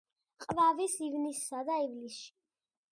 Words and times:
ყვავის 0.45 0.95
ივნისსა 1.09 1.63
და 1.71 1.79
ივლისში. 1.87 2.29